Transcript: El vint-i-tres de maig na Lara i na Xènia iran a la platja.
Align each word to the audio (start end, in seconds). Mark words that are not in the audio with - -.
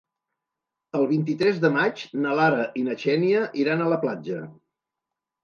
El 0.99 1.03
vint-i-tres 1.11 1.59
de 1.65 1.71
maig 1.75 2.01
na 2.23 2.33
Lara 2.41 2.65
i 2.83 2.87
na 2.89 2.97
Xènia 3.05 3.45
iran 3.67 3.85
a 3.87 3.93
la 3.93 4.01
platja. 4.09 4.43